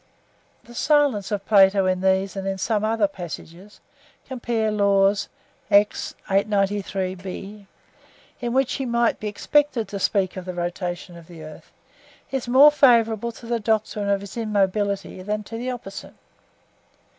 The 0.63 0.73
silence 0.73 1.29
of 1.31 1.45
Plato 1.45 1.85
in 1.85 2.01
these 2.01 2.35
and 2.35 2.47
in 2.47 2.57
some 2.57 2.83
other 2.83 3.07
passages 3.07 3.79
(Laws) 4.31 5.29
in 5.69 6.43
which 8.55 8.73
he 8.73 8.85
might 8.87 9.19
be 9.19 9.27
expected 9.27 9.87
to 9.87 9.99
speak 9.99 10.37
of 10.37 10.45
the 10.45 10.55
rotation 10.55 11.15
of 11.15 11.27
the 11.27 11.43
earth, 11.43 11.71
is 12.31 12.47
more 12.47 12.71
favourable 12.71 13.31
to 13.31 13.45
the 13.45 13.59
doctrine 13.59 14.09
of 14.09 14.23
its 14.23 14.37
immobility 14.37 15.21
than 15.21 15.43
to 15.43 15.55
the 15.55 15.69
opposite. 15.69 16.15